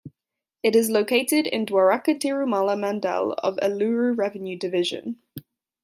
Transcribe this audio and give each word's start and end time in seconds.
It 0.63 0.75
is 0.75 0.89
located 0.89 1.45
in 1.45 1.63
Dwaraka 1.63 2.15
Tirumala 2.19 2.75
mandal 2.75 3.35
of 3.37 3.57
Eluru 3.57 4.17
revenue 4.17 4.57
division. 4.57 5.19